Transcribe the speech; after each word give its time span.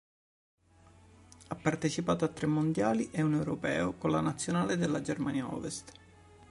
Ha 1.49 1.55
partecipato 1.55 2.25
a 2.25 2.29
tre 2.29 2.47
Mondiali 2.47 3.11
e 3.11 3.21
un 3.21 3.35
Europeo 3.35 3.93
con 3.93 4.09
la 4.09 4.19
Nazionale 4.19 4.75
della 4.75 5.03
Germania 5.03 5.53
Ovest. 5.53 5.91